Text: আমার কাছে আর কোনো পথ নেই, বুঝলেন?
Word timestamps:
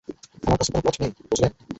আমার 0.43 0.57
কাছে 0.59 0.69
আর 0.69 0.73
কোনো 0.73 0.83
পথ 0.85 0.95
নেই, 1.01 1.11
বুঝলেন? 1.29 1.51